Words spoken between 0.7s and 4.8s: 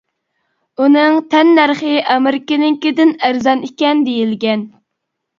ئۇنىڭ تەننەرخى ئامېرىكىنىڭكىدىن ئەرزان ئىكەن، دېيىلگەن.